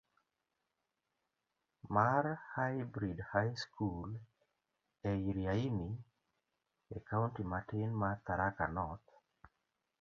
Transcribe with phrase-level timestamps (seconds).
[1.97, 4.09] mar Hybrid High School
[5.09, 5.91] e Iriaini,
[6.97, 9.09] e kaunti matin mar Tharaka North.